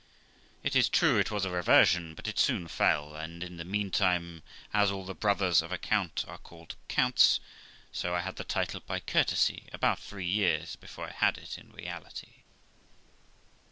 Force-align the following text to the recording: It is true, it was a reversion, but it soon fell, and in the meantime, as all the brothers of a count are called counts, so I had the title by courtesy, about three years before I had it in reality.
It 0.63 0.75
is 0.75 0.89
true, 0.89 1.19
it 1.19 1.29
was 1.29 1.45
a 1.45 1.51
reversion, 1.51 2.15
but 2.15 2.27
it 2.27 2.39
soon 2.39 2.67
fell, 2.67 3.15
and 3.15 3.43
in 3.43 3.57
the 3.57 3.63
meantime, 3.63 4.41
as 4.73 4.89
all 4.89 5.05
the 5.05 5.13
brothers 5.13 5.61
of 5.61 5.71
a 5.71 5.77
count 5.77 6.25
are 6.27 6.39
called 6.39 6.73
counts, 6.87 7.39
so 7.91 8.15
I 8.15 8.21
had 8.21 8.37
the 8.37 8.43
title 8.43 8.79
by 8.87 8.99
courtesy, 8.99 9.65
about 9.71 9.99
three 9.99 10.25
years 10.25 10.75
before 10.75 11.05
I 11.05 11.11
had 11.11 11.37
it 11.37 11.55
in 11.59 11.71
reality. 11.71 12.37